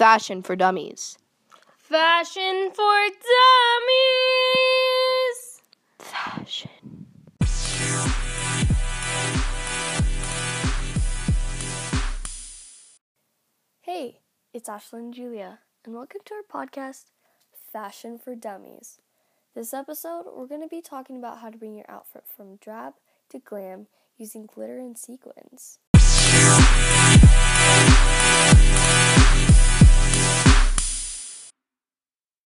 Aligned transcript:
Fashion 0.00 0.40
for 0.40 0.56
Dummies. 0.56 1.18
Fashion 1.76 2.70
for 2.72 3.08
Dummies! 4.48 5.60
Fashion. 5.98 7.06
Hey, 13.82 14.20
it's 14.54 14.70
Ashlyn 14.70 15.00
and 15.00 15.12
Julia, 15.12 15.58
and 15.84 15.94
welcome 15.94 16.22
to 16.24 16.32
our 16.32 16.44
podcast, 16.64 17.10
Fashion 17.70 18.16
for 18.16 18.34
Dummies. 18.34 19.00
This 19.54 19.74
episode, 19.74 20.24
we're 20.34 20.46
going 20.46 20.62
to 20.62 20.66
be 20.66 20.80
talking 20.80 21.18
about 21.18 21.40
how 21.40 21.50
to 21.50 21.58
bring 21.58 21.74
your 21.74 21.90
outfit 21.90 22.24
from 22.26 22.56
drab 22.56 22.94
to 23.28 23.38
glam 23.38 23.88
using 24.16 24.46
glitter 24.46 24.78
and 24.78 24.96
sequins. 24.96 25.78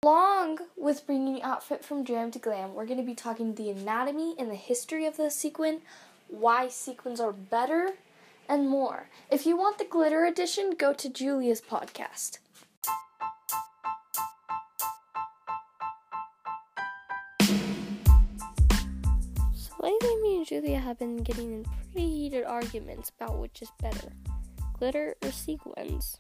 Along 0.08 0.60
with 0.78 1.06
bringing 1.06 1.44
outfit 1.44 1.84
from 1.84 2.06
drab 2.06 2.32
to 2.32 2.40
glam, 2.40 2.74
we're 2.74 2.86
going 2.86 2.98
to 2.98 3.06
be 3.06 3.14
talking 3.14 3.56
the 3.56 3.70
anatomy 3.70 4.36
and 4.40 4.50
the 4.50 4.56
history 4.56 5.06
of 5.06 5.18
the 5.18 5.30
sequin, 5.30 5.82
why 6.30 6.70
sequins 6.70 7.20
are 7.20 7.34
better, 7.34 7.90
and 8.48 8.70
more. 8.70 9.10
If 9.30 9.46
you 9.46 9.58
want 9.58 9.80
the 9.80 9.84
glitter 9.84 10.24
edition, 10.24 10.76
go 10.78 10.94
to 10.94 11.10
Julia's 11.10 11.60
podcast. 11.60 12.38
So 19.52 19.74
lately, 19.82 20.16
me 20.22 20.38
and 20.38 20.46
Julia 20.46 20.80
have 20.80 21.00
been 21.00 21.18
getting 21.18 21.52
in 21.52 21.66
pretty 21.92 22.08
heated 22.08 22.46
arguments 22.46 23.12
about 23.20 23.40
which 23.40 23.62
is 23.62 23.72
better 23.82 24.14
glitter 24.80 25.18
or 25.22 25.34
sequins. 25.34 26.20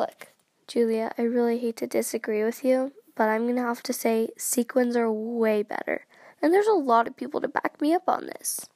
Look, 0.00 0.28
Julia, 0.66 1.12
I 1.18 1.22
really 1.24 1.58
hate 1.58 1.76
to 1.76 1.86
disagree 1.86 2.42
with 2.42 2.64
you, 2.64 2.92
but 3.14 3.28
I'm 3.28 3.46
gonna 3.46 3.60
have 3.60 3.82
to 3.82 3.92
say 3.92 4.30
sequins 4.38 4.96
are 4.96 5.12
way 5.12 5.62
better. 5.62 6.06
And 6.40 6.54
there's 6.54 6.66
a 6.66 6.72
lot 6.72 7.06
of 7.06 7.18
people 7.18 7.38
to 7.42 7.48
back 7.48 7.82
me 7.82 7.92
up 7.92 8.04
on 8.08 8.24
this. 8.24 8.66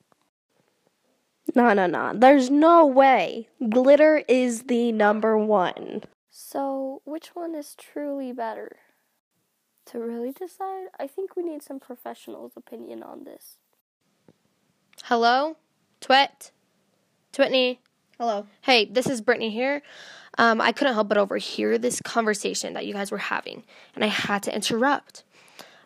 No, 1.54 1.72
no, 1.72 1.86
no. 1.86 2.12
There's 2.14 2.50
no 2.50 2.84
way. 2.84 3.48
Glitter 3.70 4.22
is 4.28 4.64
the 4.64 4.92
number 4.92 5.38
one. 5.38 6.02
So, 6.28 7.00
which 7.06 7.28
one 7.28 7.54
is 7.54 7.74
truly 7.74 8.32
better? 8.32 8.76
To 9.86 10.00
really 10.00 10.32
decide, 10.32 10.88
I 11.00 11.06
think 11.06 11.36
we 11.36 11.42
need 11.42 11.62
some 11.62 11.80
professionals' 11.80 12.52
opinion 12.54 13.02
on 13.02 13.24
this. 13.24 13.56
Hello? 15.04 15.56
Twit? 16.02 16.50
Twitney? 17.32 17.78
Hello. 18.26 18.46
Hey, 18.62 18.86
this 18.86 19.06
is 19.06 19.20
Brittany 19.20 19.50
here. 19.50 19.82
Um, 20.38 20.58
I 20.58 20.72
couldn't 20.72 20.94
help 20.94 21.08
but 21.08 21.18
overhear 21.18 21.76
this 21.76 22.00
conversation 22.00 22.72
that 22.72 22.86
you 22.86 22.94
guys 22.94 23.10
were 23.10 23.18
having, 23.18 23.64
and 23.94 24.02
I 24.02 24.06
had 24.06 24.42
to 24.44 24.54
interrupt. 24.54 25.24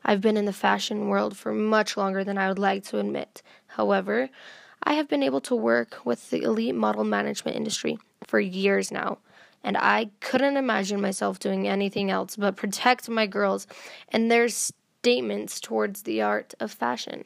I've 0.04 0.20
been 0.20 0.36
in 0.36 0.44
the 0.44 0.52
fashion 0.52 1.08
world 1.08 1.36
for 1.36 1.52
much 1.52 1.96
longer 1.96 2.22
than 2.22 2.38
I 2.38 2.46
would 2.46 2.60
like 2.60 2.84
to 2.84 3.00
admit. 3.00 3.42
However, 3.66 4.30
I 4.84 4.92
have 4.92 5.08
been 5.08 5.24
able 5.24 5.40
to 5.40 5.56
work 5.56 5.98
with 6.04 6.30
the 6.30 6.44
elite 6.44 6.76
model 6.76 7.02
management 7.02 7.56
industry 7.56 7.98
for 8.24 8.38
years 8.38 8.92
now, 8.92 9.18
and 9.64 9.76
I 9.76 10.10
couldn't 10.20 10.56
imagine 10.56 11.00
myself 11.00 11.40
doing 11.40 11.66
anything 11.66 12.08
else 12.08 12.36
but 12.36 12.54
protect 12.54 13.08
my 13.08 13.26
girls 13.26 13.66
and 14.10 14.30
their 14.30 14.48
statements 14.48 15.58
towards 15.58 16.02
the 16.02 16.22
art 16.22 16.54
of 16.60 16.70
fashion. 16.70 17.24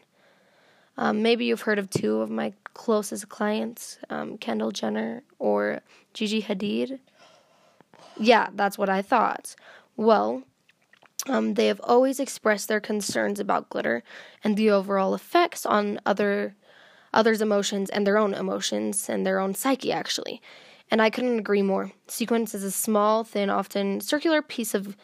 Um, 0.96 1.22
maybe 1.22 1.46
you've 1.46 1.62
heard 1.62 1.78
of 1.78 1.88
two 1.90 2.20
of 2.20 2.30
my 2.30 2.52
closest 2.74 3.28
clients, 3.28 3.98
um, 4.10 4.36
Kendall 4.38 4.70
Jenner 4.70 5.22
or 5.38 5.80
Gigi 6.12 6.42
Hadid. 6.42 6.98
Yeah, 8.18 8.48
that's 8.54 8.76
what 8.76 8.88
I 8.88 9.02
thought. 9.02 9.54
Well, 9.96 10.42
um, 11.28 11.54
they 11.54 11.66
have 11.68 11.80
always 11.84 12.20
expressed 12.20 12.68
their 12.68 12.80
concerns 12.80 13.40
about 13.40 13.70
glitter 13.70 14.02
and 14.42 14.56
the 14.56 14.70
overall 14.70 15.14
effects 15.14 15.64
on 15.64 16.00
other 16.04 16.54
others' 17.14 17.42
emotions 17.42 17.90
and 17.90 18.06
their 18.06 18.16
own 18.16 18.32
emotions 18.32 19.08
and 19.08 19.26
their 19.26 19.38
own 19.38 19.54
psyche, 19.54 19.92
actually. 19.92 20.40
And 20.90 21.02
I 21.02 21.10
couldn't 21.10 21.38
agree 21.38 21.62
more. 21.62 21.92
Sequins 22.08 22.54
is 22.54 22.64
a 22.64 22.70
small, 22.70 23.22
thin, 23.22 23.50
often 23.50 24.00
circular 24.00 24.40
piece 24.40 24.74
of 24.74 24.96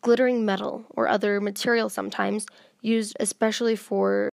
glittering 0.00 0.44
metal 0.44 0.86
or 0.90 1.06
other 1.06 1.38
material 1.40 1.90
sometimes 1.90 2.46
used 2.80 3.14
especially 3.20 3.76
for 3.76 4.29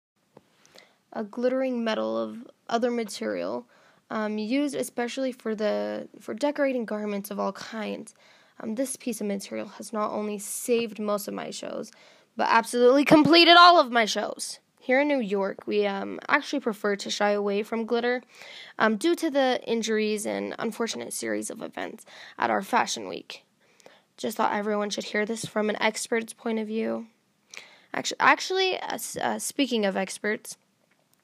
a 1.15 1.23
glittering 1.23 1.83
metal 1.83 2.17
of 2.17 2.45
other 2.69 2.91
material 2.91 3.65
um, 4.11 4.37
used 4.37 4.75
especially 4.75 5.31
for 5.31 5.55
the 5.55 6.07
for 6.19 6.33
decorating 6.33 6.85
garments 6.85 7.31
of 7.31 7.39
all 7.39 7.53
kinds. 7.53 8.13
Um, 8.59 8.75
this 8.75 8.95
piece 8.95 9.19
of 9.19 9.27
material 9.27 9.67
has 9.77 9.91
not 9.91 10.11
only 10.11 10.37
saved 10.37 10.99
most 10.99 11.27
of 11.27 11.33
my 11.33 11.49
shows, 11.49 11.91
but 12.37 12.47
absolutely 12.49 13.05
completed 13.05 13.55
all 13.57 13.79
of 13.79 13.91
my 13.91 14.05
shows. 14.05 14.59
Here 14.79 15.01
in 15.01 15.07
New 15.07 15.19
York, 15.19 15.65
we 15.65 15.87
um, 15.87 16.19
actually 16.29 16.59
prefer 16.59 16.95
to 16.97 17.09
shy 17.09 17.31
away 17.31 17.63
from 17.63 17.87
glitter 17.87 18.21
um, 18.77 18.97
due 18.97 19.15
to 19.15 19.31
the 19.31 19.59
injuries 19.65 20.27
and 20.27 20.53
unfortunate 20.59 21.11
series 21.11 21.49
of 21.49 21.63
events 21.63 22.05
at 22.37 22.51
our 22.51 22.61
fashion 22.61 23.07
week. 23.07 23.43
Just 24.15 24.37
thought 24.37 24.53
everyone 24.53 24.91
should 24.91 25.05
hear 25.05 25.25
this 25.25 25.43
from 25.43 25.69
an 25.69 25.81
expert's 25.81 26.33
point 26.33 26.59
of 26.59 26.67
view. 26.67 27.07
Actually, 27.95 28.19
actually, 28.19 28.79
uh, 28.79 28.99
uh, 29.21 29.39
speaking 29.39 29.85
of 29.85 29.97
experts, 29.97 30.55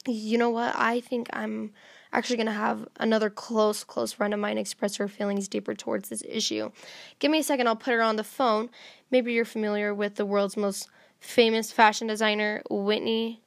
you 0.06 0.38
know 0.38 0.50
what? 0.50 0.74
I 0.76 1.00
think 1.00 1.28
I'm 1.32 1.72
actually 2.12 2.36
going 2.36 2.46
to 2.46 2.52
have 2.52 2.86
another 2.98 3.30
close, 3.30 3.84
close 3.84 4.12
friend 4.12 4.34
of 4.34 4.40
mine 4.40 4.58
express 4.58 4.96
her 4.96 5.08
feelings 5.08 5.48
deeper 5.48 5.74
towards 5.74 6.08
this 6.08 6.22
issue. 6.28 6.70
Give 7.18 7.30
me 7.30 7.38
a 7.38 7.42
second, 7.42 7.68
I'll 7.68 7.76
put 7.76 7.94
her 7.94 8.02
on 8.02 8.16
the 8.16 8.24
phone. 8.24 8.68
Maybe 9.10 9.32
you're 9.32 9.44
familiar 9.44 9.94
with 9.94 10.16
the 10.16 10.26
world's 10.26 10.56
most 10.56 10.88
famous 11.20 11.72
fashion 11.72 12.06
designer, 12.06 12.62
Whitney. 12.68 13.40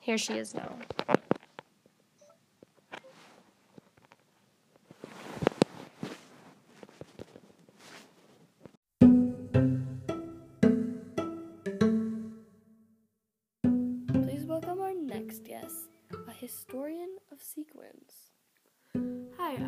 Here 0.00 0.18
she 0.18 0.34
is 0.34 0.54
now. 0.54 0.76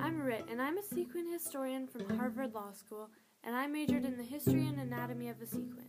I'm 0.08 0.22
Rit, 0.22 0.46
and 0.50 0.62
I'm 0.62 0.78
a 0.78 0.82
sequin 0.82 1.30
historian 1.30 1.86
from 1.86 2.16
Harvard 2.16 2.54
Law 2.54 2.72
School, 2.72 3.10
and 3.44 3.54
I 3.54 3.66
majored 3.66 4.06
in 4.06 4.16
the 4.16 4.22
history 4.22 4.66
and 4.66 4.80
anatomy 4.80 5.28
of 5.28 5.38
a 5.42 5.46
sequin. 5.46 5.84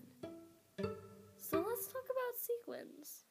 So 1.38 1.66
let's 1.66 1.88
talk 1.88 2.04
about 2.04 2.36
sequins. 2.38 3.24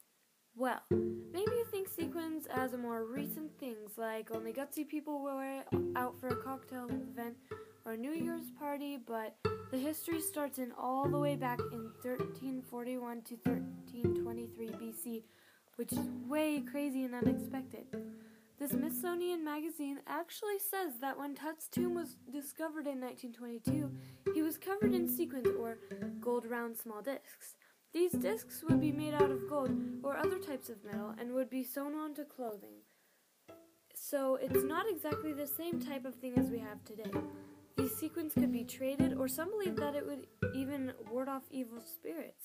Well, 0.55 0.81
maybe 0.89 1.51
you 1.51 1.65
think 1.69 1.89
sequins 1.89 2.47
as 2.47 2.73
a 2.73 2.77
more 2.79 3.05
recent 3.05 3.51
things, 3.59 3.99
like 3.99 4.31
only 4.31 4.51
gutsy 4.51 4.87
people 4.87 5.21
wear 5.23 5.59
it 5.59 5.67
out 5.95 6.19
for 6.19 6.29
a 6.29 6.35
cocktail 6.37 6.89
event 6.89 7.35
or 7.85 7.91
a 7.91 7.97
New 7.97 8.13
Year's 8.13 8.49
party, 8.57 8.97
but 8.97 9.35
the 9.69 9.77
history 9.77 10.19
starts 10.19 10.57
in 10.57 10.71
all 10.71 11.07
the 11.07 11.19
way 11.19 11.35
back 11.35 11.59
in 11.71 11.91
1341 12.01 13.21
to 13.21 13.35
1323 13.43 14.67
BC, 14.69 15.21
which 15.75 15.91
is 15.91 16.09
way 16.27 16.61
crazy 16.61 17.03
and 17.03 17.13
unexpected. 17.13 17.85
The 18.59 18.67
Smithsonian 18.67 19.45
Magazine 19.45 19.99
actually 20.05 20.59
says 20.59 20.99
that 20.99 21.17
when 21.17 21.33
Tut's 21.33 21.69
tomb 21.69 21.95
was 21.95 22.17
discovered 22.29 22.87
in 22.87 22.99
1922, 22.99 23.89
he 24.33 24.41
was 24.41 24.57
covered 24.57 24.93
in 24.93 25.07
sequins 25.07 25.47
or 25.57 25.77
gold 26.19 26.45
round 26.45 26.75
small 26.77 27.01
discs. 27.01 27.55
These 27.93 28.11
discs 28.11 28.61
would 28.67 28.81
be 28.81 28.91
made 28.91 29.13
out 29.13 29.31
of 29.31 29.47
gold 29.49 29.71
or 30.03 30.17
other 30.17 30.39
types 30.39 30.67
of 30.67 30.83
metal 30.83 31.15
and 31.17 31.31
would 31.33 31.49
be 31.49 31.63
sewn 31.63 31.95
onto 31.95 32.25
clothing. 32.25 32.83
So 33.95 34.37
it's 34.41 34.65
not 34.65 34.89
exactly 34.89 35.31
the 35.31 35.47
same 35.47 35.79
type 35.79 36.03
of 36.03 36.15
thing 36.15 36.37
as 36.37 36.49
we 36.49 36.59
have 36.59 36.83
today. 36.83 37.11
These 37.77 37.95
sequins 37.95 38.33
could 38.33 38.51
be 38.51 38.65
traded, 38.65 39.13
or 39.17 39.29
some 39.29 39.51
believe 39.51 39.77
that 39.77 39.95
it 39.95 40.05
would 40.05 40.27
even 40.53 40.91
ward 41.09 41.29
off 41.29 41.43
evil 41.49 41.79
spirits. 41.79 42.43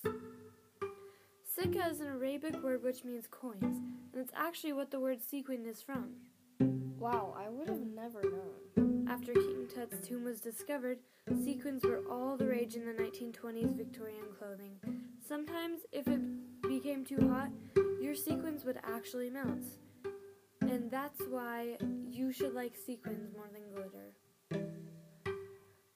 Sikka 1.54 1.86
is 1.88 2.00
an 2.00 2.08
Arabic 2.08 2.60
word 2.64 2.82
which 2.82 3.04
means 3.04 3.28
coins, 3.30 3.62
and 3.62 4.16
it's 4.16 4.32
actually 4.34 4.72
what 4.72 4.90
the 4.90 4.98
word 4.98 5.22
sequin 5.22 5.64
is 5.66 5.80
from. 5.80 6.10
Wow, 6.98 7.32
I 7.38 7.48
would 7.48 7.68
have 7.68 7.86
never 7.94 8.22
known. 8.22 9.06
After 9.08 9.32
King 9.32 9.68
Tut's 9.72 10.04
tomb 10.04 10.24
was 10.24 10.40
discovered, 10.40 10.98
sequins 11.44 11.84
were 11.84 12.02
all 12.10 12.36
the 12.36 12.46
rage 12.46 12.74
in 12.74 12.84
the 12.84 12.92
1920s 12.92 13.76
Victorian 13.76 14.24
clothing. 14.36 14.80
Sometimes, 15.28 15.82
if 15.92 16.08
it 16.08 16.20
became 16.62 17.04
too 17.04 17.28
hot, 17.28 17.50
your 18.02 18.16
sequins 18.16 18.64
would 18.64 18.80
actually 18.82 19.30
melt. 19.30 19.62
And 20.62 20.90
that's 20.90 21.20
why 21.28 21.78
you 22.10 22.32
should 22.32 22.54
like 22.54 22.74
sequins 22.74 23.32
more 23.32 23.48
than 23.52 23.70
glitter. 23.72 24.16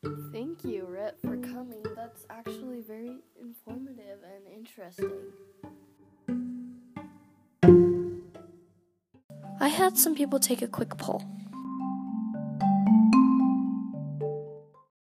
Thank 0.05 0.65
you, 0.65 0.87
Rip, 0.89 1.21
for 1.21 1.37
coming. 1.37 1.83
That's 1.97 2.25
actually 2.31 2.83
very 2.87 3.19
informative 3.41 4.21
and 4.23 4.47
interesting. 4.47 5.11
I 9.61 9.69
had 9.69 9.99
some 9.99 10.15
people 10.15 10.39
take 10.39 10.63
a 10.63 10.69
quick 10.69 10.97
poll. 10.99 11.25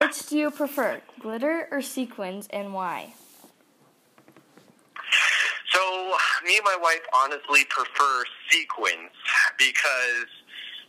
Which 0.00 0.26
do 0.28 0.38
you 0.38 0.50
prefer, 0.50 1.02
glitter 1.20 1.68
or 1.70 1.82
sequins, 1.82 2.48
and 2.48 2.72
why? 2.72 3.12
So, 5.70 6.14
me 6.46 6.56
and 6.56 6.64
my 6.64 6.78
wife 6.80 7.02
honestly 7.14 7.66
prefer 7.68 8.24
sequins 8.50 9.10
because 9.58 10.28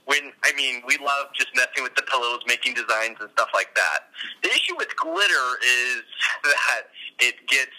when, 0.06 0.32
I 0.44 0.54
mean, 0.56 0.82
we 0.88 0.98
love 0.98 1.28
just 1.34 1.50
messing 1.56 1.84
with 1.84 1.96
the 1.96 2.04
pillows, 2.04 2.40
making 2.48 2.74
designs 2.74 3.18
and 3.20 3.30
stuff 3.32 3.50
like 3.54 3.74
that. 3.76 4.10
The 4.44 4.50
issue 4.50 4.76
with 4.78 4.96
glitter 4.96 5.48
is 5.64 6.04
that 6.44 6.90
it 7.20 7.36
gets 7.48 7.76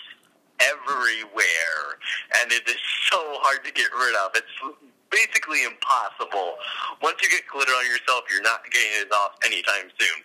everywhere 0.61 1.99
and 2.41 2.53
it 2.53 2.69
is 2.69 2.77
so 3.11 3.19
hard 3.41 3.65
to 3.65 3.73
get 3.73 3.89
rid 3.99 4.15
of. 4.17 4.31
It's 4.35 4.81
basically 5.11 5.65
impossible. 5.65 6.55
Once 7.03 7.17
you 7.23 7.29
get 7.29 7.43
glitter 7.51 7.73
on 7.73 7.87
yourself, 7.87 8.25
you're 8.31 8.43
not 8.43 8.63
getting 8.71 9.07
it 9.07 9.13
off 9.13 9.33
anytime 9.45 9.91
soon. 9.99 10.23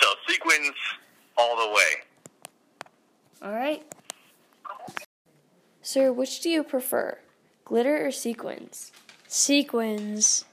So, 0.00 0.06
sequins 0.28 0.74
all 1.36 1.56
the 1.56 1.72
way. 1.74 1.92
All 3.42 3.52
right. 3.52 3.82
Sir, 5.82 6.12
which 6.12 6.40
do 6.40 6.50
you 6.50 6.62
prefer, 6.62 7.18
glitter 7.64 8.06
or 8.06 8.10
sequins? 8.10 8.92
Sequins. 9.26 10.44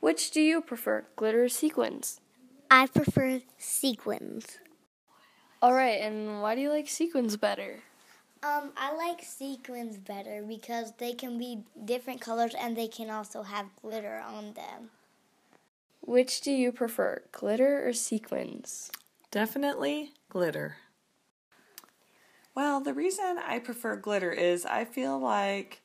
Which 0.00 0.30
do 0.30 0.40
you 0.40 0.60
prefer, 0.60 1.06
glitter 1.16 1.44
or 1.44 1.48
sequins? 1.48 2.20
I 2.70 2.86
prefer 2.86 3.40
sequins. 3.56 4.58
All 5.60 5.74
right, 5.74 6.00
and 6.00 6.40
why 6.40 6.54
do 6.54 6.60
you 6.60 6.70
like 6.70 6.88
sequins 6.88 7.36
better? 7.36 7.80
Um, 8.42 8.70
I 8.76 8.94
like 8.94 9.24
sequins 9.24 9.96
better 9.96 10.44
because 10.46 10.92
they 10.98 11.12
can 11.12 11.38
be 11.38 11.64
different 11.84 12.20
colors 12.20 12.54
and 12.54 12.76
they 12.76 12.86
can 12.86 13.10
also 13.10 13.42
have 13.42 13.66
glitter 13.82 14.22
on 14.24 14.52
them. 14.52 14.90
Which 16.00 16.40
do 16.40 16.52
you 16.52 16.70
prefer, 16.70 17.22
glitter 17.32 17.86
or 17.86 17.92
sequins? 17.92 18.92
Definitely 19.32 20.12
glitter. 20.30 20.76
Well, 22.54 22.80
the 22.80 22.94
reason 22.94 23.38
I 23.44 23.58
prefer 23.58 23.96
glitter 23.96 24.30
is 24.30 24.64
I 24.64 24.84
feel 24.84 25.18
like 25.18 25.82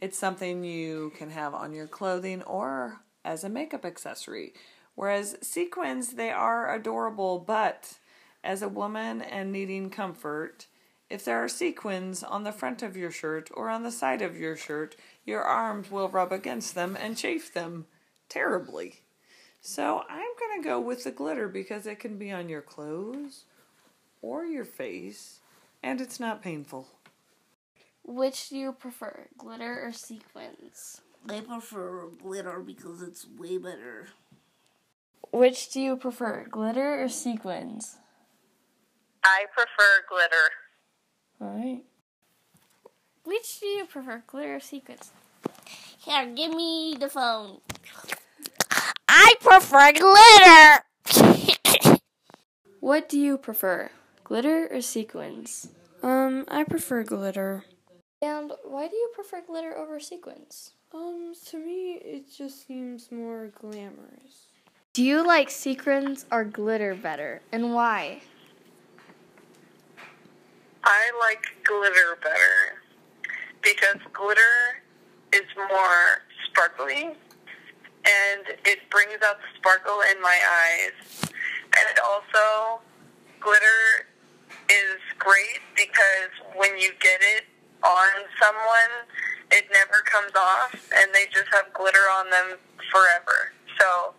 it's 0.00 0.18
something 0.18 0.64
you 0.64 1.12
can 1.16 1.30
have 1.30 1.54
on 1.54 1.72
your 1.72 1.86
clothing 1.86 2.42
or 2.42 3.00
as 3.24 3.44
a 3.44 3.48
makeup 3.48 3.84
accessory. 3.84 4.52
Whereas 4.94 5.36
sequins, 5.40 6.14
they 6.14 6.30
are 6.30 6.74
adorable, 6.74 7.38
but 7.38 7.98
as 8.44 8.62
a 8.62 8.68
woman 8.68 9.22
and 9.22 9.52
needing 9.52 9.90
comfort, 9.90 10.66
if 11.08 11.24
there 11.24 11.42
are 11.42 11.48
sequins 11.48 12.22
on 12.22 12.44
the 12.44 12.52
front 12.52 12.82
of 12.82 12.96
your 12.96 13.10
shirt 13.10 13.50
or 13.54 13.68
on 13.68 13.82
the 13.82 13.90
side 13.90 14.22
of 14.22 14.38
your 14.38 14.56
shirt, 14.56 14.96
your 15.24 15.42
arms 15.42 15.90
will 15.90 16.08
rub 16.08 16.32
against 16.32 16.74
them 16.74 16.96
and 16.98 17.16
chafe 17.16 17.52
them 17.52 17.86
terribly. 18.28 19.00
So 19.60 20.04
I'm 20.08 20.30
going 20.38 20.62
to 20.62 20.68
go 20.68 20.80
with 20.80 21.04
the 21.04 21.10
glitter 21.10 21.48
because 21.48 21.86
it 21.86 22.00
can 22.00 22.16
be 22.18 22.32
on 22.32 22.48
your 22.48 22.62
clothes 22.62 23.44
or 24.20 24.44
your 24.44 24.64
face 24.64 25.40
and 25.82 26.00
it's 26.00 26.18
not 26.18 26.42
painful. 26.42 26.88
Which 28.04 28.48
do 28.48 28.56
you 28.56 28.72
prefer, 28.72 29.28
glitter 29.36 29.86
or 29.86 29.92
sequins? 29.92 31.02
I 31.28 31.40
prefer 31.40 32.08
glitter 32.22 32.60
because 32.60 33.02
it's 33.02 33.26
way 33.38 33.58
better. 33.58 34.08
Which 35.32 35.70
do 35.70 35.80
you 35.80 35.96
prefer, 35.96 36.46
glitter 36.50 37.02
or 37.02 37.08
sequins? 37.08 37.96
I 39.24 39.46
prefer 39.54 40.04
glitter. 40.08 40.50
All 41.40 41.56
right. 41.56 41.84
Which 43.24 43.60
do 43.60 43.66
you 43.66 43.84
prefer, 43.86 44.22
glitter 44.26 44.56
or 44.56 44.60
sequins? 44.60 45.12
Here, 45.98 46.26
give 46.26 46.52
me 46.54 46.96
the 46.98 47.08
phone. 47.08 47.60
I 49.08 49.34
prefer 49.40 49.92
glitter. 49.92 50.84
What 52.80 53.08
do 53.08 53.16
you 53.16 53.38
prefer, 53.38 53.92
glitter 54.24 54.66
or 54.66 54.80
sequins? 54.80 55.68
Um, 56.02 56.44
I 56.48 56.64
prefer 56.64 57.04
glitter. 57.04 57.64
And 58.20 58.50
why 58.64 58.88
do 58.88 58.96
you 58.96 59.08
prefer 59.14 59.40
glitter 59.40 59.78
over 59.78 60.00
sequins? 60.00 60.72
Um, 60.94 61.32
to 61.46 61.58
me, 61.58 61.94
it 62.04 62.24
just 62.36 62.66
seems 62.66 63.10
more 63.10 63.50
glamorous. 63.58 64.48
Do 64.92 65.02
you 65.02 65.26
like 65.26 65.48
sequins 65.48 66.26
or 66.30 66.44
glitter 66.44 66.94
better, 66.94 67.40
and 67.50 67.72
why? 67.72 68.20
I 70.84 71.12
like 71.20 71.46
glitter 71.64 72.18
better 72.22 72.82
because 73.62 74.00
glitter 74.12 74.82
is 75.32 75.46
more 75.56 76.22
sparkly 76.46 77.04
and 77.04 78.42
it 78.66 78.90
brings 78.90 79.22
out 79.24 79.38
the 79.38 79.58
sparkle 79.58 80.00
in 80.10 80.20
my 80.20 80.38
eyes. 80.50 81.22
And 81.22 81.88
it 81.88 81.98
also, 82.04 82.82
glitter 83.40 84.08
is 84.68 85.00
great 85.18 85.60
because 85.74 86.32
when 86.56 86.76
you 86.76 86.90
get 87.00 87.20
it 87.22 87.44
on 87.82 88.08
someone, 88.40 89.06
it 89.52 89.66
never 89.72 90.02
comes 90.04 90.32
off 90.34 90.74
and 90.94 91.12
they 91.14 91.26
just 91.26 91.46
have 91.52 91.72
glitter 91.74 92.08
on 92.18 92.30
them 92.30 92.58
forever. 92.90 93.52
So, 93.78 94.14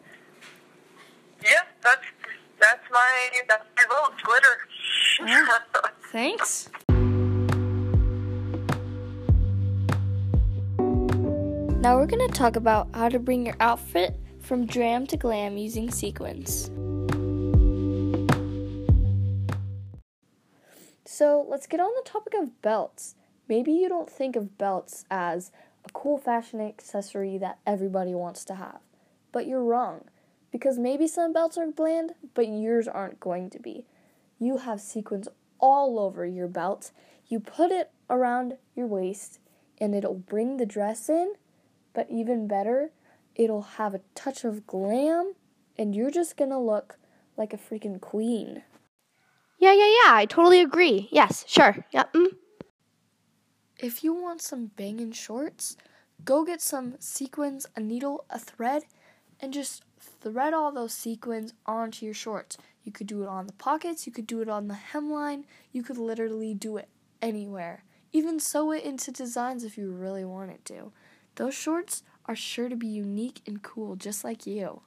yeah, 1.44 1.64
that's 1.82 2.06
that's 2.60 2.84
my 2.92 3.30
that's 3.48 3.66
my 3.76 3.84
vote, 3.90 4.14
glitter. 4.24 4.58
Thanks. 6.12 6.70
Now 11.82 11.98
we're 11.98 12.06
going 12.06 12.26
to 12.26 12.34
talk 12.34 12.56
about 12.56 12.88
how 12.94 13.10
to 13.10 13.20
bring 13.20 13.46
your 13.46 13.58
outfit 13.60 14.16
from 14.40 14.66
dram 14.66 15.06
to 15.08 15.18
glam 15.18 15.58
using 15.58 15.92
sequins. 15.92 16.70
So 21.06 21.46
let's 21.50 21.68
get 21.68 21.80
on 21.80 21.92
the 21.96 22.10
topic 22.10 22.34
of 22.36 22.62
belts. 22.62 23.16
Maybe 23.48 23.72
you 23.74 23.90
don't 23.90 24.10
think 24.10 24.36
of 24.36 24.58
belts 24.58 25.06
as 25.12 25.52
a 25.86 25.92
cool 25.92 26.18
fashion 26.18 26.62
accessory 26.62 27.38
that 27.38 27.60
everybody 27.66 28.14
wants 28.14 28.46
to 28.46 28.56
have, 28.56 28.80
but 29.32 29.48
you're 29.48 29.64
wrong. 29.64 30.06
Because 30.52 30.78
maybe 30.78 31.08
some 31.08 31.34
belts 31.34 31.58
are 31.58 31.68
bland, 31.68 32.14
but 32.34 32.48
yours 32.48 32.88
aren't 32.88 33.20
going 33.20 33.50
to 33.50 33.60
be. 33.60 33.86
You 34.40 34.58
have 34.58 34.80
sequins 34.80 35.28
all 35.60 36.00
over 36.00 36.26
your 36.26 36.48
belt. 36.48 36.92
You 37.28 37.40
put 37.40 37.72
it 37.72 37.92
around 38.10 38.58
your 38.76 38.88
waist, 38.88 39.40
and 39.80 39.96
it'll 39.96 40.14
bring 40.14 40.58
the 40.58 40.66
dress 40.66 41.10
in, 41.10 41.34
but 41.94 42.08
even 42.10 42.48
better, 42.48 42.92
it'll 43.36 43.64
have 43.64 43.94
a 43.94 44.02
touch 44.16 44.44
of 44.44 44.68
glam, 44.68 45.34
and 45.78 45.96
you're 45.96 46.12
just 46.12 46.38
gonna 46.38 46.62
look 46.62 46.98
like 47.36 47.54
a 47.54 47.58
freaking 47.58 48.00
queen. 48.00 48.64
Yeah, 49.60 49.74
yeah, 49.74 49.88
yeah. 49.88 50.14
I 50.14 50.26
totally 50.30 50.62
agree. 50.62 51.08
Yes, 51.12 51.46
sure. 51.48 51.86
Yep. 51.92 52.14
Mm. 52.14 52.28
If 53.84 54.02
you 54.02 54.14
want 54.14 54.42
some 54.42 54.68
banging 54.78 55.12
shorts, 55.12 55.76
go 56.24 56.46
get 56.46 56.62
some 56.62 56.96
sequins, 57.00 57.66
a 57.76 57.82
needle, 57.82 58.24
a 58.30 58.40
thread, 58.40 58.84
and 59.42 59.52
just 59.52 59.84
thread 60.00 60.54
all 60.54 60.72
those 60.72 60.94
sequins 60.94 61.54
onto 61.66 62.06
your 62.06 62.14
shorts. 62.14 62.58
You 62.86 62.94
could 62.94 63.08
do 63.08 63.24
it 63.24 63.28
on 63.28 63.46
the 63.46 63.52
pockets, 63.52 64.08
you 64.08 64.14
could 64.14 64.26
do 64.26 64.42
it 64.42 64.48
on 64.48 64.70
the 64.70 64.80
hemline, 64.94 65.44
you 65.74 65.84
could 65.84 65.98
literally 65.98 66.54
do 66.54 66.78
it 66.78 66.88
anywhere. 67.22 67.84
Even 68.14 68.40
sew 68.40 68.72
it 68.72 68.86
into 68.86 69.12
designs 69.12 69.66
if 69.66 69.78
you 69.78 69.92
really 69.92 70.24
wanted 70.24 70.64
to. 70.64 70.94
Those 71.36 71.54
shorts 71.54 72.04
are 72.26 72.38
sure 72.38 72.70
to 72.70 72.78
be 72.78 72.88
unique 72.88 73.42
and 73.46 73.62
cool, 73.62 73.98
just 73.98 74.24
like 74.24 74.48
you. 74.48 74.80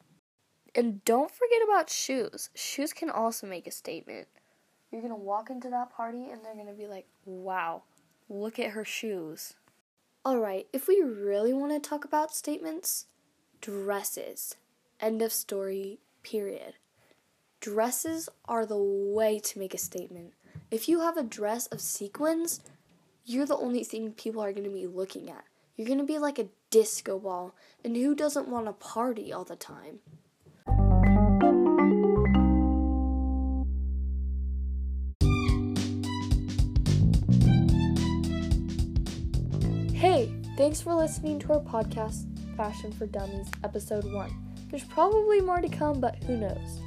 And 0.74 1.04
don't 1.04 1.30
forget 1.30 1.60
about 1.62 1.90
shoes. 1.90 2.48
Shoes 2.54 2.94
can 2.94 3.10
also 3.10 3.46
make 3.46 3.66
a 3.66 3.70
statement. 3.70 4.28
You're 4.90 5.02
gonna 5.02 5.16
walk 5.16 5.50
into 5.50 5.68
that 5.68 5.92
party 5.94 6.30
and 6.30 6.42
they're 6.42 6.56
gonna 6.56 6.72
be 6.72 6.86
like, 6.86 7.06
wow, 7.26 7.82
look 8.28 8.59
at 8.59 8.71
her 8.71 8.85
shoes. 8.85 9.54
Alright, 10.25 10.66
if 10.73 10.88
we 10.88 11.00
really 11.00 11.52
want 11.52 11.73
to 11.73 11.88
talk 11.88 12.04
about 12.04 12.35
statements, 12.35 13.06
dresses. 13.61 14.56
End 15.00 15.23
of 15.23 15.33
story, 15.33 15.99
period. 16.23 16.75
Dresses 17.61 18.28
are 18.47 18.66
the 18.66 18.76
way 18.76 19.38
to 19.38 19.59
make 19.59 19.75
a 19.75 19.78
statement. 19.78 20.33
If 20.71 20.88
you 20.88 21.00
have 21.00 21.16
a 21.16 21.23
dress 21.23 21.66
of 21.68 21.80
sequins, 21.80 22.61
you're 23.25 23.47
the 23.47 23.56
only 23.56 23.85
thing 23.85 24.12
people 24.12 24.42
are 24.42 24.52
going 24.52 24.64
to 24.64 24.71
be 24.71 24.87
looking 24.87 25.30
at. 25.30 25.45
You're 25.76 25.87
going 25.87 25.99
to 25.99 26.04
be 26.04 26.18
like 26.18 26.38
a 26.38 26.49
disco 26.71 27.18
ball, 27.18 27.54
and 27.85 27.97
who 27.97 28.14
doesn't 28.14 28.49
want 28.49 28.66
to 28.66 28.73
party 28.73 29.33
all 29.33 29.45
the 29.45 29.56
time? 29.56 30.00
Thanks 40.56 40.80
for 40.80 40.94
listening 40.94 41.38
to 41.38 41.52
our 41.52 41.60
podcast, 41.60 42.25
Fashion 42.56 42.90
for 42.90 43.06
Dummies, 43.06 43.48
Episode 43.62 44.10
1. 44.10 44.30
There's 44.70 44.84
probably 44.84 45.40
more 45.40 45.60
to 45.60 45.68
come, 45.68 46.00
but 46.00 46.25
who 46.25 46.38
knows? 46.38 46.80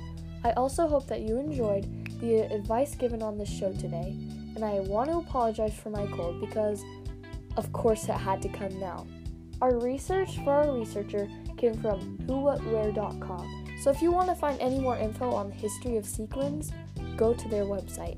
I 0.43 0.51
also 0.53 0.87
hope 0.87 1.05
that 1.07 1.21
you 1.21 1.37
enjoyed 1.37 1.87
the 2.19 2.51
advice 2.51 2.95
given 2.95 3.21
on 3.21 3.37
this 3.37 3.49
show 3.49 3.71
today, 3.73 4.15
and 4.55 4.65
I 4.65 4.79
want 4.79 5.11
to 5.11 5.17
apologize 5.17 5.75
for 5.75 5.91
my 5.91 6.07
cold 6.07 6.41
because, 6.41 6.83
of 7.57 7.71
course, 7.71 8.05
it 8.05 8.13
had 8.13 8.41
to 8.41 8.49
come 8.49 8.79
now. 8.79 9.05
Our 9.61 9.77
research 9.77 10.37
for 10.43 10.51
our 10.51 10.75
researcher 10.75 11.29
came 11.57 11.75
from 11.75 12.17
whowhatwear.com, 12.25 13.65
so 13.83 13.91
if 13.91 14.01
you 14.01 14.11
want 14.11 14.29
to 14.29 14.35
find 14.35 14.59
any 14.59 14.79
more 14.79 14.97
info 14.97 15.31
on 15.31 15.49
the 15.49 15.55
history 15.55 15.97
of 15.97 16.07
sequins, 16.07 16.71
go 17.17 17.35
to 17.35 17.47
their 17.47 17.65
website. 17.65 18.17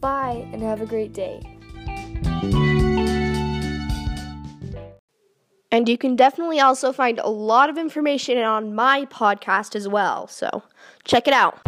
Bye 0.00 0.46
and 0.52 0.60
have 0.60 0.82
a 0.82 0.86
great 0.86 1.14
day. 1.14 1.53
And 5.74 5.88
you 5.88 5.98
can 5.98 6.14
definitely 6.14 6.60
also 6.60 6.92
find 6.92 7.18
a 7.18 7.28
lot 7.28 7.68
of 7.68 7.76
information 7.76 8.38
on 8.38 8.76
my 8.76 9.06
podcast 9.06 9.74
as 9.74 9.88
well. 9.88 10.28
So 10.28 10.62
check 11.02 11.26
it 11.26 11.34
out. 11.34 11.58